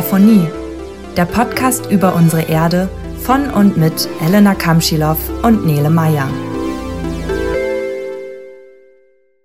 Aquaphonie, 0.00 0.48
der 1.14 1.26
Podcast 1.26 1.90
über 1.90 2.14
unsere 2.14 2.48
Erde 2.48 2.88
von 3.22 3.50
und 3.50 3.76
mit 3.76 4.08
Elena 4.26 4.54
Kamschilow 4.54 5.14
und 5.42 5.66
Nele 5.66 5.90
Meyer. 5.90 6.26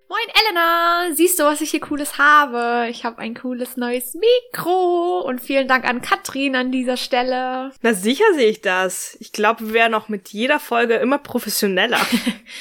Moin 0.08 0.28
Elena, 0.32 1.12
siehst 1.12 1.38
du, 1.38 1.44
was 1.44 1.60
ich 1.60 1.72
hier 1.72 1.80
cooles 1.80 2.16
habe? 2.16 2.88
Ich 2.88 3.04
habe 3.04 3.18
ein 3.18 3.34
cooles 3.34 3.76
neues 3.76 4.14
Mikro 4.14 5.20
und 5.26 5.42
vielen 5.42 5.68
Dank 5.68 5.84
an 5.84 6.00
Katrin 6.00 6.56
an 6.56 6.72
dieser 6.72 6.96
Stelle. 6.96 7.72
Na 7.82 7.92
sicher 7.92 8.24
sehe 8.34 8.48
ich 8.48 8.62
das. 8.62 9.14
Ich 9.20 9.32
glaube, 9.32 9.66
wir 9.66 9.74
werden 9.74 9.92
auch 9.92 10.08
mit 10.08 10.30
jeder 10.30 10.58
Folge 10.58 10.94
immer 10.94 11.18
professioneller. 11.18 12.00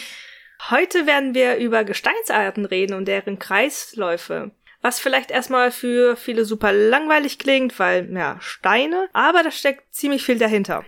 Heute 0.70 1.07
werden 1.07 1.34
wir 1.34 1.56
über 1.56 1.86
Gesteinsarten 1.86 2.65
reden 2.65 2.93
und 2.93 3.06
deren 3.06 3.39
Kreisläufe. 3.39 4.51
Was 4.86 5.00
vielleicht 5.00 5.32
erstmal 5.32 5.71
für 5.71 6.16
viele 6.16 6.46
super 6.46 6.71
langweilig 6.71 7.39
klingt, 7.39 7.80
weil, 7.80 8.07
ja, 8.16 8.38
Steine, 8.39 9.10
aber 9.14 9.42
da 9.42 9.50
steckt 9.50 9.96
ziemlich 9.96 10.24
viel 10.24 10.38
dahinter. 10.38 10.86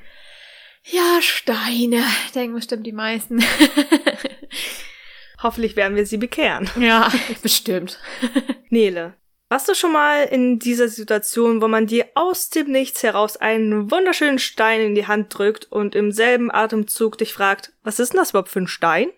Ja, 0.83 1.19
Steine, 1.19 2.03
denken 2.35 2.53
bestimmt 2.53 2.85
die 2.85 2.91
meisten. 2.91 3.43
Hoffentlich 5.41 5.75
werden 5.75 5.97
wir 5.97 6.05
sie 6.05 6.17
bekehren. 6.17 6.69
Ja, 6.79 7.11
bestimmt. 7.41 7.99
Nele, 8.69 9.15
warst 9.49 9.67
du 9.67 9.73
schon 9.73 9.93
mal 9.93 10.25
in 10.25 10.59
dieser 10.59 10.89
Situation, 10.89 11.63
wo 11.63 11.67
man 11.67 11.87
dir 11.87 12.05
aus 12.13 12.51
dem 12.51 12.69
Nichts 12.71 13.01
heraus 13.01 13.35
einen 13.35 13.89
wunderschönen 13.89 14.37
Stein 14.37 14.81
in 14.81 14.93
die 14.93 15.07
Hand 15.07 15.35
drückt 15.35 15.71
und 15.71 15.95
im 15.95 16.11
selben 16.11 16.51
Atemzug 16.53 17.17
dich 17.17 17.33
fragt, 17.33 17.73
was 17.81 17.99
ist 17.99 18.13
denn 18.13 18.19
das 18.19 18.29
überhaupt 18.29 18.49
für 18.49 18.61
ein 18.61 18.67
Stein? 18.67 19.09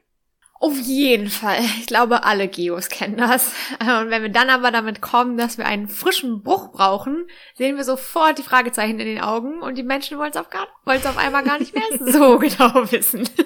Auf 0.61 0.77
jeden 0.77 1.29
Fall. 1.29 1.59
Ich 1.79 1.87
glaube, 1.87 2.25
alle 2.25 2.49
Geos 2.49 2.89
kennen 2.89 3.15
das. 3.15 3.53
Und 3.79 4.09
wenn 4.09 4.23
wir 4.23 4.29
dann 4.29 4.49
aber 4.49 4.71
damit 4.71 5.01
kommen, 5.01 5.37
dass 5.37 5.57
wir 5.57 5.65
einen 5.65 5.87
frischen 5.87 6.43
Bruch 6.43 6.73
brauchen, 6.73 7.27
sehen 7.55 7.77
wir 7.77 7.85
sofort 7.85 8.37
die 8.37 8.43
Fragezeichen 8.43 8.99
in 8.99 9.07
den 9.07 9.21
Augen 9.21 9.61
und 9.61 9.77
die 9.77 9.83
Menschen 9.83 10.17
wollen 10.17 10.31
es 10.31 10.37
auf, 10.37 10.47
auf 10.85 11.17
einmal 11.17 11.43
gar 11.43 11.59
nicht 11.59 11.73
mehr 11.73 11.83
so 12.11 12.37
genau 12.37 12.91
wissen. 12.91 13.27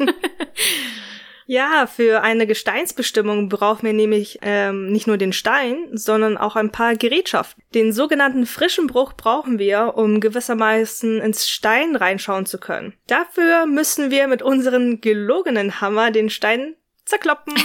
Ja, 1.46 1.88
für 1.88 2.22
eine 2.22 2.48
Gesteinsbestimmung 2.48 3.50
brauchen 3.50 3.86
wir 3.86 3.94
nämlich 3.94 4.40
ähm, 4.42 4.92
nicht 4.92 5.08
nur 5.08 5.18
den 5.18 5.34
Stein, 5.34 5.90
sondern 5.92 6.38
auch 6.38 6.56
ein 6.56 6.72
paar 6.72 6.96
Gerätschaften. 6.96 7.62
Den 7.74 7.92
sogenannten 7.92 8.46
frischen 8.46 8.88
Bruch 8.88 9.14
brauchen 9.14 9.60
wir, 9.60 9.96
um 9.98 10.22
gewissermaßen 10.22 11.20
ins 11.20 11.50
Stein 11.50 11.98
reinschauen 11.98 12.46
zu 12.46 12.60
können. 12.60 12.94
Dafür 13.08 13.66
müssen 13.66 14.10
wir 14.10 14.28
mit 14.28 14.42
unserem 14.42 15.02
gelogenen 15.02 15.82
Hammer 15.82 16.12
den 16.12 16.30
Stein 16.30 16.76
zerkloppen. 17.06 17.54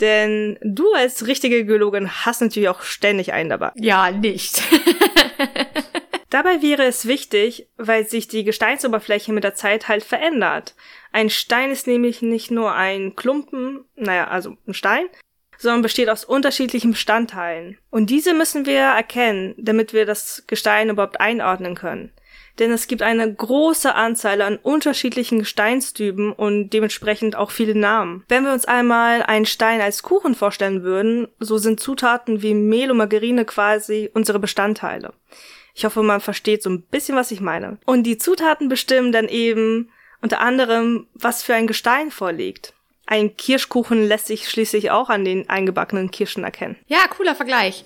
Denn 0.00 0.58
du 0.62 0.92
als 0.92 1.26
richtige 1.26 1.64
Geologin 1.64 2.10
hast 2.24 2.42
natürlich 2.42 2.68
auch 2.68 2.82
ständig 2.82 3.32
einen 3.32 3.50
dabei. 3.50 3.72
Ja, 3.76 4.10
nicht. 4.10 4.62
Dabei 6.30 6.60
wäre 6.60 6.84
es 6.84 7.06
wichtig, 7.06 7.68
weil 7.76 8.06
sich 8.06 8.28
die 8.28 8.44
Gesteinsoberfläche 8.44 9.32
mit 9.32 9.44
der 9.44 9.54
Zeit 9.54 9.88
halt 9.88 10.04
verändert. 10.04 10.74
Ein 11.12 11.30
Stein 11.30 11.70
ist 11.70 11.86
nämlich 11.86 12.20
nicht 12.20 12.50
nur 12.50 12.74
ein 12.74 13.16
Klumpen, 13.16 13.84
naja, 13.94 14.26
also 14.26 14.56
ein 14.66 14.74
Stein, 14.74 15.06
sondern 15.56 15.80
besteht 15.80 16.10
aus 16.10 16.24
unterschiedlichen 16.26 16.90
Bestandteilen. 16.90 17.78
Und 17.90 18.10
diese 18.10 18.34
müssen 18.34 18.66
wir 18.66 18.80
erkennen, 18.80 19.54
damit 19.56 19.94
wir 19.94 20.04
das 20.04 20.44
Gestein 20.46 20.90
überhaupt 20.90 21.20
einordnen 21.20 21.74
können 21.74 22.12
denn 22.58 22.70
es 22.70 22.86
gibt 22.86 23.02
eine 23.02 23.32
große 23.32 23.94
Anzahl 23.94 24.42
an 24.42 24.56
unterschiedlichen 24.56 25.40
Gesteinstypen 25.40 26.32
und 26.32 26.70
dementsprechend 26.70 27.36
auch 27.36 27.50
viele 27.50 27.74
Namen. 27.74 28.24
Wenn 28.28 28.44
wir 28.44 28.52
uns 28.52 28.64
einmal 28.64 29.22
einen 29.22 29.46
Stein 29.46 29.80
als 29.80 30.02
Kuchen 30.02 30.34
vorstellen 30.34 30.82
würden, 30.82 31.28
so 31.38 31.58
sind 31.58 31.80
Zutaten 31.80 32.42
wie 32.42 32.54
Mehl 32.54 32.90
und 32.90 32.96
Margarine 32.96 33.44
quasi 33.44 34.10
unsere 34.14 34.38
Bestandteile. 34.38 35.12
Ich 35.74 35.84
hoffe, 35.84 36.02
man 36.02 36.20
versteht 36.20 36.62
so 36.62 36.70
ein 36.70 36.82
bisschen, 36.82 37.16
was 37.16 37.30
ich 37.30 37.40
meine. 37.40 37.78
Und 37.84 38.04
die 38.04 38.16
Zutaten 38.16 38.68
bestimmen 38.68 39.12
dann 39.12 39.28
eben 39.28 39.90
unter 40.22 40.40
anderem, 40.40 41.06
was 41.12 41.42
für 41.42 41.54
ein 41.54 41.66
Gestein 41.66 42.10
vorliegt. 42.10 42.72
Ein 43.06 43.36
Kirschkuchen 43.36 44.08
lässt 44.08 44.26
sich 44.26 44.48
schließlich 44.48 44.90
auch 44.90 45.10
an 45.10 45.24
den 45.24 45.48
eingebackenen 45.48 46.10
Kirschen 46.10 46.44
erkennen. 46.44 46.76
Ja, 46.86 47.06
cooler 47.08 47.34
Vergleich. 47.34 47.84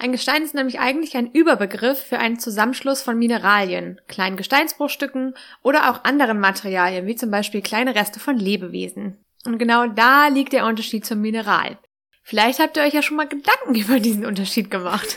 Ein 0.00 0.12
Gestein 0.12 0.44
ist 0.44 0.54
nämlich 0.54 0.78
eigentlich 0.78 1.16
ein 1.16 1.30
Überbegriff 1.32 2.00
für 2.00 2.18
einen 2.18 2.38
Zusammenschluss 2.38 3.02
von 3.02 3.18
Mineralien, 3.18 4.00
kleinen 4.06 4.36
Gesteinsbruchstücken 4.36 5.34
oder 5.62 5.90
auch 5.90 6.04
anderen 6.04 6.38
Materialien, 6.38 7.06
wie 7.06 7.16
zum 7.16 7.32
Beispiel 7.32 7.62
kleine 7.62 7.96
Reste 7.96 8.20
von 8.20 8.38
Lebewesen. 8.38 9.18
Und 9.44 9.58
genau 9.58 9.86
da 9.88 10.28
liegt 10.28 10.52
der 10.52 10.66
Unterschied 10.66 11.04
zum 11.04 11.20
Mineral. 11.20 11.78
Vielleicht 12.22 12.60
habt 12.60 12.76
ihr 12.76 12.84
euch 12.84 12.94
ja 12.94 13.02
schon 13.02 13.16
mal 13.16 13.26
Gedanken 13.26 13.74
über 13.74 13.98
diesen 13.98 14.24
Unterschied 14.24 14.70
gemacht. 14.70 15.16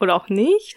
Oder 0.00 0.16
auch 0.16 0.30
nicht. 0.30 0.76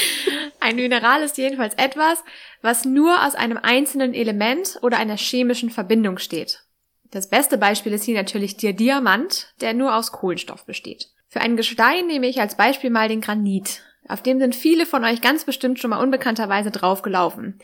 Ein 0.60 0.76
Mineral 0.76 1.22
ist 1.22 1.38
jedenfalls 1.38 1.74
etwas, 1.74 2.24
was 2.62 2.84
nur 2.84 3.24
aus 3.24 3.36
einem 3.36 3.58
einzelnen 3.58 4.12
Element 4.12 4.78
oder 4.82 4.98
einer 4.98 5.16
chemischen 5.16 5.70
Verbindung 5.70 6.18
steht. 6.18 6.64
Das 7.10 7.30
beste 7.30 7.56
Beispiel 7.58 7.92
ist 7.92 8.04
hier 8.04 8.16
natürlich 8.16 8.56
der 8.56 8.72
Diamant, 8.72 9.54
der 9.60 9.72
nur 9.72 9.94
aus 9.94 10.12
Kohlenstoff 10.12 10.66
besteht. 10.66 11.08
Für 11.28 11.40
ein 11.40 11.56
Gestein 11.56 12.06
nehme 12.06 12.26
ich 12.26 12.40
als 12.40 12.56
Beispiel 12.56 12.90
mal 12.90 13.08
den 13.08 13.20
Granit. 13.20 13.82
Auf 14.08 14.22
dem 14.22 14.38
sind 14.38 14.56
viele 14.56 14.86
von 14.86 15.04
euch 15.04 15.20
ganz 15.20 15.44
bestimmt 15.44 15.78
schon 15.78 15.90
mal 15.90 16.02
unbekannterweise 16.02 16.70
draufgelaufen. 16.70 17.58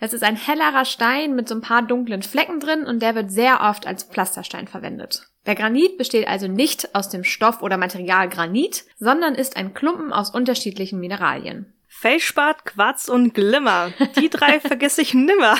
Das 0.00 0.14
ist 0.14 0.22
ein 0.22 0.36
hellerer 0.36 0.86
Stein 0.86 1.36
mit 1.36 1.46
so 1.46 1.54
ein 1.54 1.60
paar 1.60 1.82
dunklen 1.82 2.22
Flecken 2.22 2.58
drin 2.58 2.84
und 2.84 3.02
der 3.02 3.14
wird 3.14 3.30
sehr 3.30 3.60
oft 3.60 3.86
als 3.86 4.04
Pflasterstein 4.04 4.66
verwendet. 4.66 5.26
Der 5.44 5.54
Granit 5.54 5.98
besteht 5.98 6.26
also 6.26 6.48
nicht 6.48 6.94
aus 6.94 7.10
dem 7.10 7.22
Stoff 7.22 7.60
oder 7.60 7.76
Material 7.76 8.30
Granit, 8.30 8.84
sondern 8.98 9.34
ist 9.34 9.56
ein 9.56 9.74
Klumpen 9.74 10.12
aus 10.12 10.30
unterschiedlichen 10.30 10.98
Mineralien. 10.98 11.74
Feldspat, 11.88 12.64
Quarz 12.64 13.08
und 13.08 13.34
Glimmer. 13.34 13.92
Die 14.18 14.30
drei 14.30 14.60
vergesse 14.60 15.02
ich 15.02 15.12
nimmer. 15.12 15.58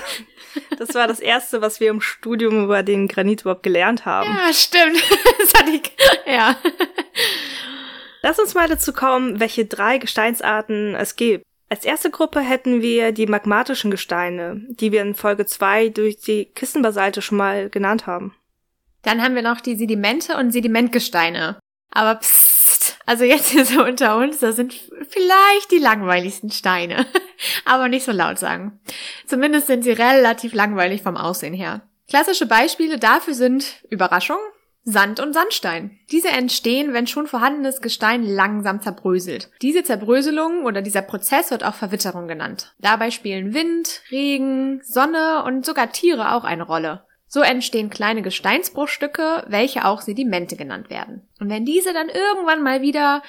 Das 0.78 0.94
war 0.94 1.06
das 1.06 1.20
erste, 1.20 1.60
was 1.60 1.81
wir 1.81 1.91
im 1.91 2.00
Studium 2.00 2.65
über 2.65 2.82
den 2.82 3.09
Granit 3.09 3.43
überhaupt 3.43 3.62
gelernt 3.62 4.06
haben. 4.06 4.31
Ja, 4.31 4.53
stimmt. 4.53 5.03
Das 5.38 5.54
hatte 5.60 5.70
ich, 5.70 5.93
ja. 6.26 6.54
Lass 8.22 8.38
uns 8.38 8.54
mal 8.54 8.69
dazu 8.69 8.92
kommen, 8.92 9.41
welche 9.41 9.64
drei 9.64 9.98
Gesteinsarten 9.98 10.94
es 10.94 11.16
gibt. 11.16 11.44
Als 11.69 11.84
erste 11.84 12.10
Gruppe 12.10 12.41
hätten 12.41 12.82
wir 12.82 13.12
die 13.12 13.26
magmatischen 13.26 13.91
Gesteine, 13.91 14.60
die 14.69 14.92
wir 14.92 15.03
in 15.03 15.14
Folge 15.14 15.47
2 15.47 15.91
durch 15.91 16.19
die 16.19 16.47
Kissenbasalte 16.47 17.22
schon 17.22 17.38
mal 17.38 17.70
genannt 17.70 18.06
haben. 18.06 18.34
Dann 19.03 19.22
haben 19.22 19.34
wir 19.34 19.42
noch 19.42 19.60
die 19.60 19.76
Sedimente 19.76 20.36
und 20.36 20.50
Sedimentgesteine. 20.50 21.58
Aber 21.91 22.16
psst, 22.16 22.98
also 23.06 23.25
jetzt 23.25 23.50
hier 23.50 23.64
so 23.64 23.84
unter 23.84 24.16
uns, 24.16 24.41
das 24.41 24.56
sind 24.56 24.75
vielleicht 25.08 25.70
die 25.70 25.78
langweiligsten 25.78 26.50
Steine. 26.50 27.06
Aber 27.64 27.88
nicht 27.88 28.04
so 28.04 28.12
laut 28.12 28.38
sagen. 28.38 28.81
Zumindest 29.26 29.69
sind 29.69 29.84
sie 29.84 29.92
relativ 29.92 30.52
langweilig 30.52 31.02
vom 31.02 31.16
Aussehen 31.16 31.54
her. 31.54 31.82
Klassische 32.08 32.47
Beispiele 32.47 32.98
dafür 32.98 33.34
sind 33.34 33.84
Überraschung, 33.88 34.38
Sand 34.83 35.21
und 35.21 35.35
Sandstein. 35.35 35.99
Diese 36.11 36.29
entstehen, 36.29 36.95
wenn 36.95 37.07
schon 37.07 37.27
vorhandenes 37.27 37.81
Gestein 37.83 38.23
langsam 38.23 38.81
zerbröselt. 38.81 39.51
Diese 39.61 39.85
Zerbröselung 39.85 40.65
oder 40.65 40.81
dieser 40.81 41.03
Prozess 41.03 41.51
wird 41.51 41.65
auch 41.65 41.75
Verwitterung 41.75 42.29
genannt. 42.29 42.75
Dabei 42.79 43.11
spielen 43.11 43.53
Wind, 43.53 44.03
Regen, 44.11 44.81
Sonne 44.83 45.45
und 45.45 45.67
sogar 45.67 45.93
Tiere 45.93 46.35
auch 46.35 46.45
eine 46.45 46.63
Rolle. 46.63 47.05
So 47.27 47.43
entstehen 47.43 47.91
kleine 47.91 48.23
Gesteinsbruchstücke, 48.23 49.45
welche 49.47 49.85
auch 49.85 50.01
Sedimente 50.01 50.57
genannt 50.57 50.91
werden. 50.91 51.29
Und 51.39 51.49
wenn 51.49 51.65
diese 51.65 51.93
dann 51.93 52.09
irgendwann 52.09 52.62
mal 52.62 52.83
wieder, 52.83 53.23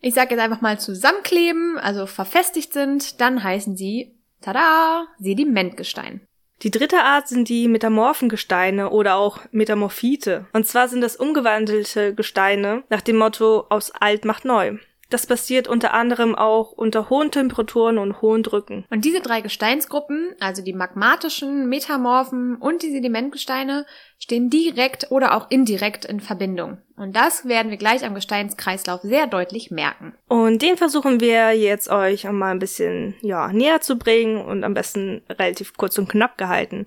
ich 0.00 0.12
sage 0.12 0.34
jetzt 0.34 0.42
einfach 0.42 0.60
mal 0.60 0.78
zusammenkleben, 0.78 1.78
also 1.78 2.04
verfestigt 2.04 2.74
sind, 2.74 3.20
dann 3.20 3.42
heißen 3.42 3.76
sie, 3.76 4.18
tada, 4.42 5.06
Sedimentgestein. 5.18 6.26
Die 6.62 6.70
dritte 6.70 6.98
Art 7.04 7.26
sind 7.26 7.48
die 7.48 7.68
metamorphen 7.68 8.28
Gesteine 8.28 8.90
oder 8.90 9.16
auch 9.16 9.40
Metamorphite. 9.50 10.44
Und 10.52 10.66
zwar 10.66 10.88
sind 10.88 11.00
das 11.00 11.16
umgewandelte 11.16 12.14
Gesteine 12.14 12.82
nach 12.90 13.00
dem 13.00 13.16
Motto 13.16 13.64
aus 13.70 13.90
alt 13.90 14.26
macht 14.26 14.44
neu. 14.44 14.76
Das 15.10 15.26
passiert 15.26 15.66
unter 15.66 15.92
anderem 15.92 16.36
auch 16.36 16.70
unter 16.70 17.10
hohen 17.10 17.32
Temperaturen 17.32 17.98
und 17.98 18.22
hohen 18.22 18.44
Drücken. 18.44 18.84
Und 18.90 19.04
diese 19.04 19.20
drei 19.20 19.40
Gesteinsgruppen, 19.40 20.34
also 20.38 20.62
die 20.62 20.72
magmatischen, 20.72 21.68
metamorphen 21.68 22.56
und 22.56 22.82
die 22.82 22.92
Sedimentgesteine, 22.92 23.86
stehen 24.20 24.50
direkt 24.50 25.10
oder 25.10 25.34
auch 25.34 25.50
indirekt 25.50 26.04
in 26.04 26.20
Verbindung. 26.20 26.78
Und 26.96 27.16
das 27.16 27.48
werden 27.48 27.70
wir 27.70 27.78
gleich 27.78 28.04
am 28.04 28.14
Gesteinskreislauf 28.14 29.00
sehr 29.00 29.26
deutlich 29.26 29.70
merken. 29.70 30.14
Und 30.28 30.62
den 30.62 30.76
versuchen 30.76 31.18
wir 31.18 31.52
jetzt 31.52 31.90
euch 31.90 32.24
mal 32.24 32.50
ein 32.50 32.58
bisschen 32.58 33.14
ja, 33.22 33.52
näher 33.52 33.80
zu 33.80 33.98
bringen 33.98 34.44
und 34.44 34.62
am 34.62 34.74
besten 34.74 35.22
relativ 35.28 35.76
kurz 35.76 35.98
und 35.98 36.08
knapp 36.08 36.38
gehalten. 36.38 36.86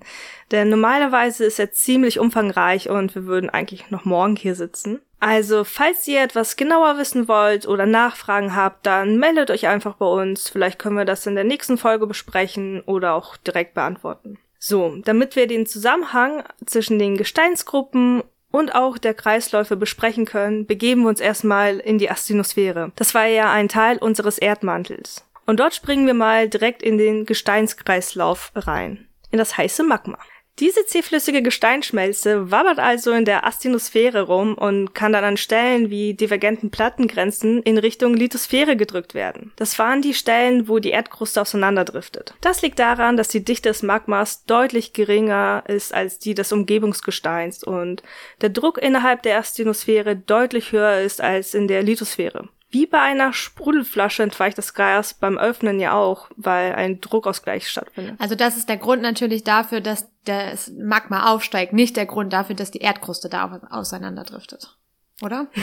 Denn 0.50 0.70
normalerweise 0.70 1.44
ist 1.44 1.58
er 1.58 1.72
ziemlich 1.72 2.20
umfangreich 2.20 2.88
und 2.88 3.14
wir 3.14 3.26
würden 3.26 3.50
eigentlich 3.50 3.90
noch 3.90 4.04
morgen 4.04 4.36
hier 4.36 4.54
sitzen. 4.54 5.00
Also, 5.26 5.64
falls 5.64 6.06
ihr 6.06 6.20
etwas 6.20 6.54
genauer 6.54 6.98
wissen 6.98 7.28
wollt 7.28 7.66
oder 7.66 7.86
Nachfragen 7.86 8.54
habt, 8.54 8.84
dann 8.84 9.16
meldet 9.16 9.50
euch 9.50 9.66
einfach 9.66 9.94
bei 9.94 10.04
uns. 10.04 10.50
Vielleicht 10.50 10.78
können 10.78 10.98
wir 10.98 11.06
das 11.06 11.24
in 11.24 11.34
der 11.34 11.44
nächsten 11.44 11.78
Folge 11.78 12.06
besprechen 12.06 12.82
oder 12.82 13.14
auch 13.14 13.38
direkt 13.38 13.72
beantworten. 13.72 14.36
So, 14.58 14.98
damit 15.02 15.34
wir 15.34 15.46
den 15.46 15.64
Zusammenhang 15.64 16.44
zwischen 16.66 16.98
den 16.98 17.16
Gesteinsgruppen 17.16 18.22
und 18.50 18.74
auch 18.74 18.98
der 18.98 19.14
Kreisläufe 19.14 19.76
besprechen 19.76 20.26
können, 20.26 20.66
begeben 20.66 21.04
wir 21.04 21.08
uns 21.08 21.20
erstmal 21.20 21.78
in 21.78 21.96
die 21.96 22.10
Astenosphäre. 22.10 22.92
Das 22.94 23.14
war 23.14 23.24
ja 23.24 23.50
ein 23.50 23.70
Teil 23.70 23.96
unseres 23.96 24.36
Erdmantels. 24.36 25.24
Und 25.46 25.58
dort 25.58 25.74
springen 25.74 26.06
wir 26.06 26.12
mal 26.12 26.50
direkt 26.50 26.82
in 26.82 26.98
den 26.98 27.24
Gesteinskreislauf 27.24 28.52
rein, 28.54 29.08
in 29.30 29.38
das 29.38 29.56
heiße 29.56 29.84
Magma. 29.84 30.18
Diese 30.60 30.86
zähflüssige 30.86 31.42
Gesteinsschmelze 31.42 32.52
wabbert 32.52 32.78
also 32.78 33.10
in 33.10 33.24
der 33.24 33.44
Astenosphäre 33.44 34.22
rum 34.22 34.54
und 34.54 34.94
kann 34.94 35.12
dann 35.12 35.24
an 35.24 35.36
Stellen 35.36 35.90
wie 35.90 36.14
divergenten 36.14 36.70
Plattengrenzen 36.70 37.60
in 37.62 37.76
Richtung 37.76 38.14
Lithosphäre 38.14 38.76
gedrückt 38.76 39.14
werden. 39.14 39.52
Das 39.56 39.76
waren 39.80 40.00
die 40.00 40.14
Stellen, 40.14 40.68
wo 40.68 40.78
die 40.78 40.90
Erdkruste 40.90 41.40
auseinanderdriftet. 41.40 42.34
Das 42.40 42.62
liegt 42.62 42.78
daran, 42.78 43.16
dass 43.16 43.26
die 43.28 43.42
Dichte 43.42 43.68
des 43.70 43.82
Magmas 43.82 44.44
deutlich 44.44 44.92
geringer 44.92 45.64
ist 45.66 45.92
als 45.92 46.20
die 46.20 46.34
des 46.34 46.52
Umgebungsgesteins 46.52 47.64
und 47.64 48.04
der 48.40 48.50
Druck 48.50 48.78
innerhalb 48.78 49.22
der 49.24 49.38
Astenosphäre 49.38 50.14
deutlich 50.14 50.70
höher 50.70 51.00
ist 51.00 51.20
als 51.20 51.54
in 51.54 51.66
der 51.66 51.82
Lithosphäre. 51.82 52.48
Wie 52.74 52.86
bei 52.86 53.00
einer 53.00 53.32
Sprudelflasche 53.32 54.24
entweicht 54.24 54.58
das 54.58 54.74
Gas 54.74 55.14
beim 55.14 55.38
Öffnen 55.38 55.78
ja 55.78 55.92
auch, 55.92 56.28
weil 56.34 56.74
ein 56.74 57.00
Druckausgleich 57.00 57.70
stattfindet. 57.70 58.16
Also 58.18 58.34
das 58.34 58.56
ist 58.56 58.68
der 58.68 58.78
Grund 58.78 59.00
natürlich 59.00 59.44
dafür, 59.44 59.80
dass 59.80 60.08
das 60.24 60.72
Magma 60.76 61.32
aufsteigt, 61.32 61.72
nicht 61.72 61.96
der 61.96 62.06
Grund 62.06 62.32
dafür, 62.32 62.56
dass 62.56 62.72
die 62.72 62.80
Erdkruste 62.80 63.28
da 63.28 63.60
auseinanderdriftet. 63.70 64.76
Oder? 65.22 65.46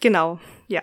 Genau, 0.00 0.38
ja. 0.68 0.80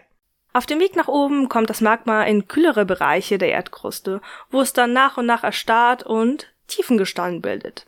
Auf 0.51 0.65
dem 0.65 0.81
Weg 0.81 0.97
nach 0.97 1.07
oben 1.07 1.47
kommt 1.47 1.69
das 1.69 1.79
Magma 1.79 2.23
in 2.23 2.50
kühlere 2.50 2.83
Bereiche 2.83 3.38
der 3.38 3.47
Erdkruste, 3.51 4.19
wo 4.51 4.59
es 4.59 4.73
dann 4.73 4.91
nach 4.91 5.15
und 5.15 5.25
nach 5.25 5.45
erstarrt 5.45 6.03
und 6.03 6.51
Tiefengestein 6.67 7.41
bildet. 7.41 7.88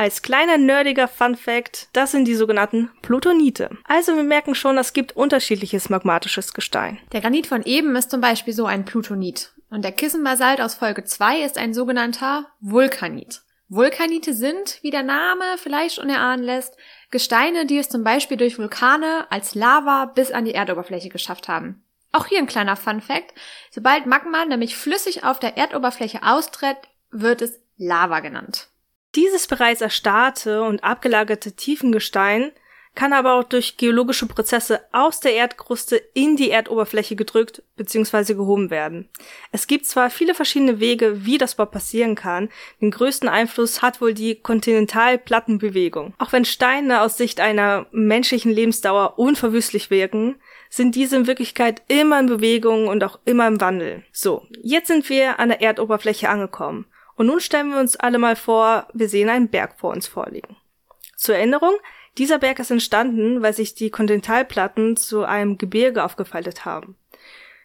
Als 0.00 0.22
kleiner 0.22 0.56
nerdiger 0.56 1.08
Fun 1.08 1.36
Fact, 1.36 1.88
das 1.92 2.12
sind 2.12 2.24
die 2.24 2.34
sogenannten 2.34 2.90
Plutonite. 3.02 3.68
Also 3.84 4.16
wir 4.16 4.22
merken 4.22 4.54
schon, 4.54 4.78
es 4.78 4.94
gibt 4.94 5.14
unterschiedliches 5.14 5.90
magmatisches 5.90 6.54
Gestein. 6.54 6.98
Der 7.12 7.20
Granit 7.20 7.46
von 7.46 7.64
eben 7.64 7.94
ist 7.94 8.10
zum 8.10 8.22
Beispiel 8.22 8.54
so 8.54 8.64
ein 8.64 8.86
Plutonit. 8.86 9.52
Und 9.68 9.84
der 9.84 9.92
Kissenbasalt 9.92 10.62
aus 10.62 10.74
Folge 10.74 11.04
2 11.04 11.42
ist 11.42 11.58
ein 11.58 11.74
sogenannter 11.74 12.46
Vulkanit. 12.60 13.42
Vulkanite 13.68 14.32
sind, 14.32 14.78
wie 14.80 14.90
der 14.90 15.02
Name 15.02 15.44
vielleicht 15.58 15.96
schon 15.96 16.08
erahnen 16.08 16.44
lässt, 16.44 16.78
Gesteine, 17.10 17.66
die 17.66 17.76
es 17.76 17.90
zum 17.90 18.02
Beispiel 18.02 18.38
durch 18.38 18.58
Vulkane 18.58 19.26
als 19.28 19.54
Lava 19.54 20.06
bis 20.06 20.30
an 20.30 20.46
die 20.46 20.54
Erdoberfläche 20.54 21.10
geschafft 21.10 21.46
haben. 21.46 21.84
Auch 22.10 22.24
hier 22.24 22.38
ein 22.38 22.46
kleiner 22.46 22.76
Fun 22.76 23.02
Fact. 23.02 23.34
Sobald 23.70 24.06
Magma 24.06 24.46
nämlich 24.46 24.78
flüssig 24.78 25.24
auf 25.24 25.40
der 25.40 25.58
Erdoberfläche 25.58 26.22
austritt, 26.22 26.78
wird 27.10 27.42
es 27.42 27.60
Lava 27.76 28.20
genannt. 28.20 28.70
Dieses 29.14 29.46
bereits 29.46 29.80
erstarrte 29.80 30.62
und 30.62 30.84
abgelagerte 30.84 31.52
Tiefengestein 31.52 32.52
kann 32.94 33.12
aber 33.12 33.34
auch 33.34 33.44
durch 33.44 33.76
geologische 33.76 34.26
Prozesse 34.26 34.80
aus 34.92 35.20
der 35.20 35.34
Erdkruste 35.34 35.96
in 36.12 36.36
die 36.36 36.50
Erdoberfläche 36.50 37.14
gedrückt 37.14 37.62
bzw. 37.76 38.34
gehoben 38.34 38.70
werden. 38.70 39.08
Es 39.52 39.66
gibt 39.66 39.86
zwar 39.86 40.10
viele 40.10 40.34
verschiedene 40.34 40.80
Wege, 40.80 41.24
wie 41.24 41.38
das 41.38 41.54
überhaupt 41.54 41.72
passieren 41.72 42.14
kann, 42.14 42.48
den 42.80 42.90
größten 42.90 43.28
Einfluss 43.28 43.80
hat 43.80 44.00
wohl 44.00 44.12
die 44.12 44.40
Kontinentalplattenbewegung. 44.40 46.14
Auch 46.18 46.32
wenn 46.32 46.44
Steine 46.44 47.02
aus 47.02 47.16
Sicht 47.16 47.40
einer 47.40 47.86
menschlichen 47.92 48.50
Lebensdauer 48.50 49.18
unverwüstlich 49.18 49.90
wirken, 49.90 50.40
sind 50.68 50.94
diese 50.94 51.16
in 51.16 51.26
Wirklichkeit 51.26 51.82
immer 51.88 52.20
in 52.20 52.26
Bewegung 52.26 52.88
und 52.88 53.02
auch 53.04 53.18
immer 53.24 53.46
im 53.46 53.60
Wandel. 53.60 54.04
So, 54.12 54.46
jetzt 54.62 54.88
sind 54.88 55.08
wir 55.08 55.38
an 55.38 55.50
der 55.50 55.62
Erdoberfläche 55.62 56.28
angekommen. 56.28 56.86
Und 57.20 57.26
nun 57.26 57.40
stellen 57.40 57.68
wir 57.68 57.78
uns 57.78 57.96
alle 57.96 58.16
mal 58.16 58.34
vor, 58.34 58.88
wir 58.94 59.06
sehen 59.06 59.28
einen 59.28 59.50
Berg 59.50 59.78
vor 59.78 59.92
uns 59.92 60.06
vorliegen. 60.06 60.56
Zur 61.18 61.34
Erinnerung, 61.34 61.74
dieser 62.16 62.38
Berg 62.38 62.60
ist 62.60 62.70
entstanden, 62.70 63.42
weil 63.42 63.52
sich 63.52 63.74
die 63.74 63.90
Kontinentalplatten 63.90 64.96
zu 64.96 65.24
einem 65.24 65.58
Gebirge 65.58 66.02
aufgefaltet 66.02 66.64
haben. 66.64 66.96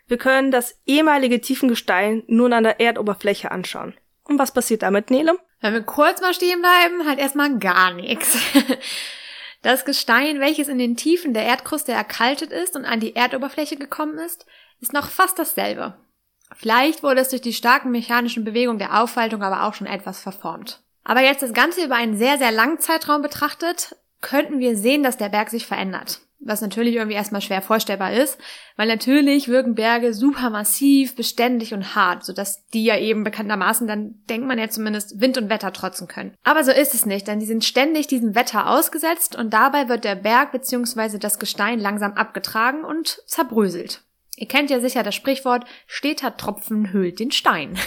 Wir 0.07 0.17
können 0.17 0.51
das 0.51 0.77
ehemalige 0.85 1.39
Tiefengestein 1.39 2.23
nun 2.27 2.51
an 2.51 2.65
der 2.65 2.81
Erdoberfläche 2.81 3.49
anschauen. 3.49 3.93
Und 4.25 4.39
was 4.39 4.53
passiert 4.53 4.81
damit, 4.81 5.09
Nele? 5.09 5.39
Wenn 5.61 5.71
wir 5.71 5.83
kurz 5.83 6.19
mal 6.19 6.33
stehen 6.33 6.59
bleiben, 6.59 7.07
halt 7.07 7.19
erstmal 7.19 7.57
gar 7.57 7.93
nichts. 7.93 8.37
Das 9.61 9.83
Gestein, 9.83 10.41
welches 10.41 10.67
in 10.67 10.77
den 10.77 10.95
Tiefen 10.95 11.33
der 11.33 11.41
Erdkruste 11.41 11.91
erkaltet 11.91 12.51
ist 12.51 12.75
und 12.75 12.85
an 12.85 12.99
die 12.99 13.15
Erdoberfläche 13.15 13.77
gekommen 13.77 14.19
ist, 14.19 14.45
ist 14.79 14.93
noch 14.93 15.09
fast 15.09 15.39
dasselbe. 15.39 15.95
Vielleicht 16.55 17.03
wurde 17.03 17.21
es 17.21 17.29
durch 17.29 17.41
die 17.41 17.53
starken 17.53 17.91
mechanischen 17.91 18.43
Bewegungen 18.43 18.79
der 18.79 19.01
Aufwaltung 19.01 19.41
aber 19.41 19.63
auch 19.63 19.73
schon 19.73 19.87
etwas 19.87 20.19
verformt. 20.21 20.81
Aber 21.03 21.21
jetzt 21.21 21.43
das 21.43 21.53
Ganze 21.53 21.85
über 21.85 21.95
einen 21.95 22.17
sehr, 22.17 22.37
sehr 22.37 22.51
langen 22.51 22.79
Zeitraum 22.79 23.21
betrachtet, 23.21 23.95
könnten 24.21 24.59
wir 24.59 24.75
sehen, 24.75 25.03
dass 25.03 25.17
der 25.17 25.29
Berg 25.29 25.49
sich 25.49 25.65
verändert. 25.67 26.21
Was 26.39 26.61
natürlich 26.61 26.95
irgendwie 26.95 27.15
erstmal 27.15 27.41
schwer 27.41 27.61
vorstellbar 27.61 28.13
ist, 28.13 28.37
weil 28.75 28.87
natürlich 28.87 29.47
wirken 29.47 29.73
Berge 29.73 30.13
super 30.13 30.49
massiv, 30.49 31.15
beständig 31.15 31.73
und 31.73 31.95
hart, 31.95 32.25
sodass 32.25 32.65
die 32.67 32.83
ja 32.83 32.97
eben 32.97 33.23
bekanntermaßen 33.23 33.87
dann, 33.87 34.15
denkt 34.29 34.45
man 34.45 34.59
ja 34.59 34.69
zumindest, 34.69 35.21
Wind 35.21 35.37
und 35.37 35.49
Wetter 35.49 35.73
trotzen 35.73 36.07
können. 36.07 36.35
Aber 36.43 36.63
so 36.63 36.71
ist 36.71 36.93
es 36.93 37.05
nicht, 37.05 37.27
denn 37.27 37.39
die 37.39 37.45
sind 37.45 37.63
ständig 37.63 38.07
diesem 38.07 38.35
Wetter 38.35 38.69
ausgesetzt 38.69 39.35
und 39.35 39.53
dabei 39.53 39.87
wird 39.89 40.03
der 40.03 40.15
Berg 40.15 40.51
bzw. 40.51 41.17
das 41.19 41.39
Gestein 41.39 41.79
langsam 41.79 42.13
abgetragen 42.13 42.83
und 42.83 43.21
zerbröselt. 43.25 44.03
Ihr 44.37 44.47
kennt 44.47 44.69
ja 44.69 44.79
sicher 44.79 45.03
das 45.03 45.15
Sprichwort, 45.15 45.65
steter 45.87 46.35
Tropfen 46.37 46.91
höhlt 46.91 47.19
den 47.19 47.31
Stein. 47.31 47.77